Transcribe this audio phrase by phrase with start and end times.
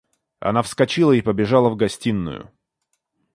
[0.39, 2.51] Она вскочила и побежала в гостиную.